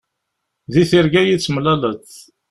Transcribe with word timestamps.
Di 0.71 0.83
tirga 0.89 1.19
ad 1.21 1.27
yi-d-temlaleḍ. 1.27 2.09